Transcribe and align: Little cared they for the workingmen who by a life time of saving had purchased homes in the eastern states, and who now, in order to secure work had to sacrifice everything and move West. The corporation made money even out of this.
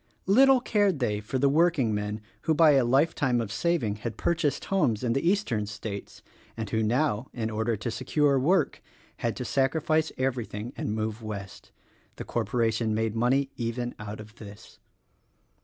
Little 0.25 0.59
cared 0.61 0.97
they 0.97 1.19
for 1.19 1.37
the 1.37 1.47
workingmen 1.47 2.21
who 2.45 2.55
by 2.55 2.71
a 2.71 2.83
life 2.83 3.13
time 3.13 3.39
of 3.39 3.51
saving 3.51 3.97
had 3.97 4.17
purchased 4.17 4.65
homes 4.65 5.03
in 5.03 5.13
the 5.13 5.29
eastern 5.29 5.67
states, 5.67 6.23
and 6.57 6.67
who 6.71 6.81
now, 6.81 7.27
in 7.33 7.51
order 7.51 7.75
to 7.77 7.91
secure 7.91 8.39
work 8.39 8.81
had 9.17 9.35
to 9.35 9.45
sacrifice 9.45 10.11
everything 10.17 10.73
and 10.75 10.95
move 10.95 11.21
West. 11.21 11.71
The 12.15 12.25
corporation 12.25 12.95
made 12.95 13.15
money 13.15 13.51
even 13.57 13.93
out 13.99 14.19
of 14.19 14.33
this. 14.37 14.79